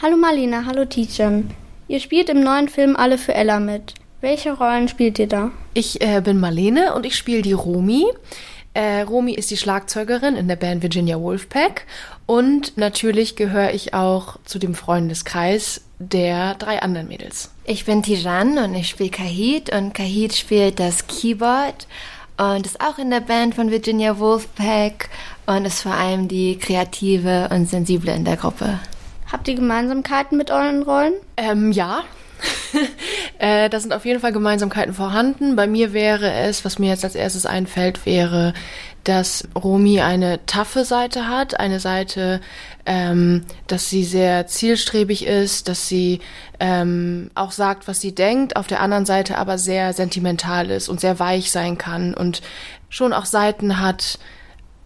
[0.00, 1.50] Hallo Marlene, hallo Tijan.
[1.88, 3.94] Ihr spielt im neuen Film Alle für Ella mit.
[4.20, 5.50] Welche Rollen spielt ihr da?
[5.74, 8.06] Ich äh, bin Marlene und ich spiele die Romi.
[8.74, 11.84] Äh, Romi ist die Schlagzeugerin in der Band Virginia Wolfpack
[12.26, 17.50] und natürlich gehöre ich auch zu dem Freundeskreis der drei anderen Mädels.
[17.64, 21.88] Ich bin Tijan und ich spiele Kahit und Kahit spielt das Keyboard
[22.36, 25.08] und ist auch in der Band von Virginia Wolfpack
[25.46, 28.78] und ist vor allem die kreative und sensible in der Gruppe.
[29.30, 31.14] Habt ihr Gemeinsamkeiten mit euren Rollen?
[31.36, 32.00] Ähm, ja.
[33.38, 35.56] äh, da sind auf jeden Fall Gemeinsamkeiten vorhanden.
[35.56, 38.54] Bei mir wäre es, was mir jetzt als erstes einfällt, wäre,
[39.04, 42.40] dass Romi eine taffe Seite hat, eine Seite,
[42.86, 46.20] ähm, dass sie sehr zielstrebig ist, dass sie
[46.60, 51.00] ähm, auch sagt, was sie denkt, auf der anderen Seite aber sehr sentimental ist und
[51.00, 52.42] sehr weich sein kann und
[52.88, 54.18] schon auch Seiten hat,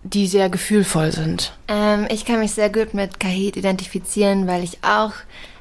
[0.05, 1.52] die sehr gefühlvoll sind.
[1.69, 5.12] Ähm, ich kann mich sehr gut mit Kahit identifizieren, weil ich auch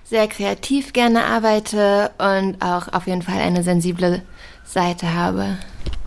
[0.03, 4.21] sehr kreativ gerne arbeite und auch auf jeden Fall eine sensible
[4.65, 5.57] Seite habe.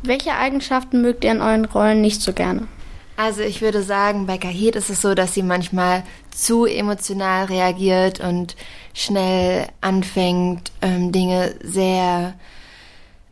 [0.03, 2.67] Welche Eigenschaften mögt ihr in euren Rollen nicht so gerne?
[3.17, 8.21] Also ich würde sagen, bei Kahit ist es so, dass sie manchmal zu emotional reagiert
[8.21, 8.57] und
[8.93, 12.35] schnell anfängt, ähm, Dinge sehr,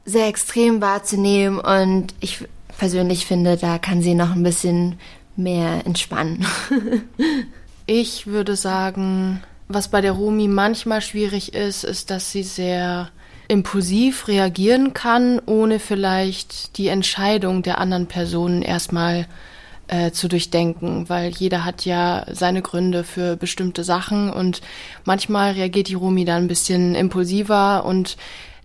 [0.05, 1.59] sehr extrem wahrzunehmen.
[1.59, 2.45] Und ich
[2.79, 4.97] persönlich finde, da kann sie noch ein bisschen
[5.37, 6.47] mehr entspannen.
[7.87, 13.11] ich würde sagen, was bei der Romi manchmal schwierig ist, ist, dass sie sehr
[13.49, 19.27] impulsiv reagieren kann, ohne vielleicht die Entscheidung der anderen Personen erstmal
[19.89, 24.63] äh, zu durchdenken, weil jeder hat ja seine Gründe für bestimmte Sachen und
[25.05, 28.17] manchmal reagiert die Romi dann ein bisschen impulsiver und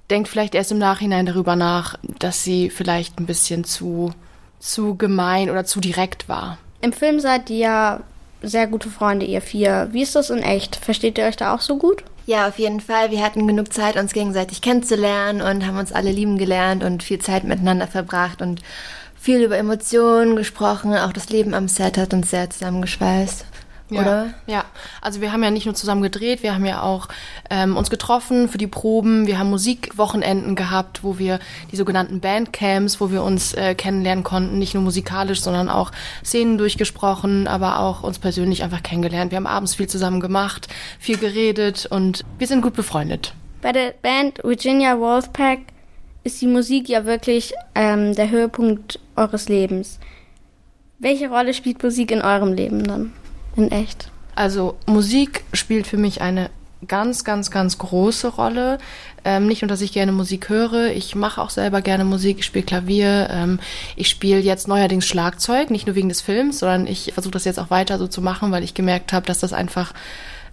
[0.09, 4.13] denkt vielleicht erst im Nachhinein darüber nach, dass sie vielleicht ein bisschen zu,
[4.59, 6.57] zu gemein oder zu direkt war.
[6.81, 7.99] Im Film seid ihr ja
[8.41, 9.89] sehr gute Freunde, ihr vier.
[9.91, 10.75] Wie ist das in echt?
[10.75, 12.03] Versteht ihr euch da auch so gut?
[12.27, 13.09] Ja, auf jeden Fall.
[13.09, 17.19] Wir hatten genug Zeit, uns gegenseitig kennenzulernen und haben uns alle lieben gelernt und viel
[17.19, 18.61] Zeit miteinander verbracht und
[19.19, 20.93] viel über Emotionen gesprochen.
[20.95, 23.45] Auch das Leben am Set hat uns sehr zusammengeschweißt.
[23.89, 24.33] Ja, oder?
[24.47, 24.65] Ja,
[25.01, 27.07] also wir haben ja nicht nur zusammen gedreht, wir haben ja auch
[27.49, 29.27] ähm, uns getroffen für die Proben.
[29.27, 31.39] Wir haben Musikwochenenden gehabt, wo wir
[31.71, 35.91] die sogenannten Bandcamps, wo wir uns äh, kennenlernen konnten, nicht nur musikalisch, sondern auch
[36.23, 39.31] Szenen durchgesprochen, aber auch uns persönlich einfach kennengelernt.
[39.31, 40.67] Wir haben abends viel zusammen gemacht,
[40.99, 43.33] viel geredet und wir sind gut befreundet.
[43.61, 45.59] Bei der Band Virginia Wolfpack
[46.23, 49.99] ist die Musik ja wirklich ähm, der Höhepunkt eures Lebens.
[50.99, 53.13] Welche Rolle spielt Musik in eurem Leben dann?
[53.57, 54.09] In echt?
[54.35, 56.49] Also Musik spielt für mich eine
[56.87, 58.77] ganz, ganz, ganz große Rolle.
[59.25, 62.45] Ähm, nicht nur, dass ich gerne Musik höre, ich mache auch selber gerne Musik, ich
[62.45, 63.59] spiele Klavier, ähm,
[63.95, 67.59] ich spiele jetzt neuerdings Schlagzeug, nicht nur wegen des Films, sondern ich versuche das jetzt
[67.59, 69.93] auch weiter so zu machen, weil ich gemerkt habe, dass das einfach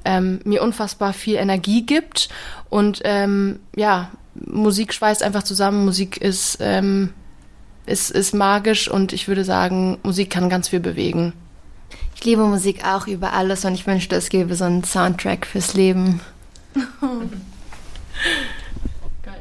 [0.04, 2.28] ähm, mir unfassbar viel Energie gibt.
[2.70, 7.10] Und ähm, ja, Musik schweißt einfach zusammen, Musik ist, ähm,
[7.86, 11.34] ist, ist magisch und ich würde sagen, Musik kann ganz viel bewegen.
[12.14, 15.74] Ich liebe Musik auch über alles und ich wünschte, es gäbe so einen Soundtrack fürs
[15.74, 16.20] Leben.
[19.22, 19.40] Geil.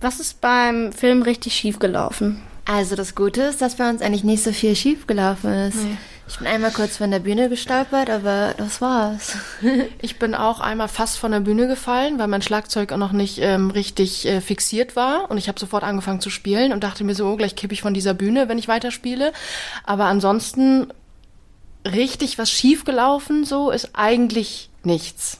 [0.00, 2.42] Was ist beim Film richtig schief gelaufen?
[2.66, 5.76] Also das Gute ist, dass bei uns eigentlich nicht so viel schief gelaufen ist.
[5.76, 5.96] Nee.
[6.28, 9.36] Ich bin einmal kurz von der Bühne gestolpert, aber das war's.
[10.02, 13.38] ich bin auch einmal fast von der Bühne gefallen, weil mein Schlagzeug auch noch nicht
[13.40, 15.30] ähm, richtig äh, fixiert war.
[15.30, 17.82] Und ich habe sofort angefangen zu spielen und dachte mir so, oh, gleich kippe ich
[17.82, 19.32] von dieser Bühne, wenn ich weiterspiele.
[19.84, 20.88] Aber ansonsten
[21.92, 25.38] richtig was schiefgelaufen, so ist eigentlich nichts.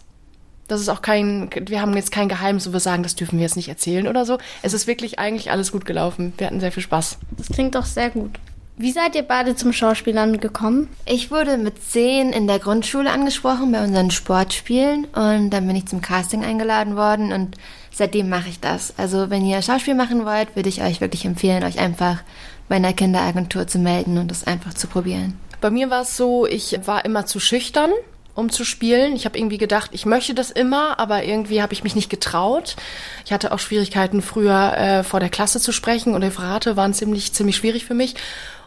[0.69, 3.45] Das ist auch kein, wir haben jetzt kein Geheimnis, wo wir sagen, das dürfen wir
[3.45, 4.39] jetzt nicht erzählen oder so.
[4.62, 6.33] Es ist wirklich eigentlich alles gut gelaufen.
[6.39, 7.19] Wir hatten sehr viel Spaß.
[7.37, 8.33] Das klingt doch sehr gut.
[8.79, 10.89] Wie seid ihr beide zum Schauspielern gekommen?
[11.06, 15.87] Ich wurde mit zehn in der Grundschule angesprochen bei unseren Sportspielen und dann bin ich
[15.87, 17.56] zum Casting eingeladen worden und
[17.91, 18.93] seitdem mache ich das.
[18.99, 22.23] Also wenn ihr Schauspiel machen wollt, würde ich euch wirklich empfehlen, euch einfach
[22.69, 25.39] bei einer Kinderagentur zu melden und das einfach zu probieren.
[25.61, 27.91] Bei mir war es so, ich war immer zu schüchtern
[28.37, 29.17] um zu spielen.
[29.17, 32.76] Ich habe irgendwie gedacht, ich möchte das immer, aber irgendwie habe ich mich nicht getraut.
[33.25, 37.32] Ich hatte auch Schwierigkeiten früher äh, vor der Klasse zu sprechen und Referate waren ziemlich
[37.32, 38.14] ziemlich schwierig für mich.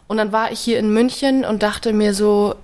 [0.08, 2.56] Und dann war ich hier in München und dachte mir so,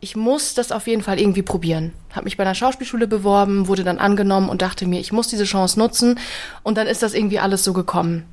[0.00, 1.92] ich muss das auf jeden Fall irgendwie probieren.
[2.10, 5.44] Habe mich bei einer Schauspielschule beworben, wurde dann angenommen und dachte mir, ich muss diese
[5.44, 6.20] Chance nutzen.
[6.62, 8.26] Und dann ist das irgendwie alles so gekommen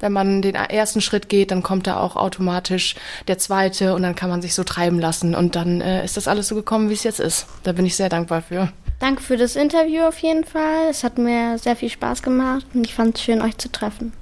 [0.00, 2.96] wenn man den ersten Schritt geht, dann kommt da auch automatisch
[3.28, 5.34] der zweite und dann kann man sich so treiben lassen.
[5.34, 7.46] Und dann äh, ist das alles so gekommen, wie es jetzt ist.
[7.62, 8.72] Da bin ich sehr dankbar für.
[8.98, 10.88] Danke für das Interview auf jeden Fall.
[10.90, 14.12] Es hat mir sehr viel Spaß gemacht und ich fand es schön, euch zu treffen.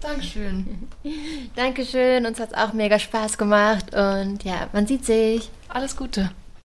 [0.00, 0.88] Dankeschön.
[1.56, 5.50] Dankeschön, uns hat es auch mega Spaß gemacht und ja, man sieht sich.
[5.68, 6.30] Alles Gute.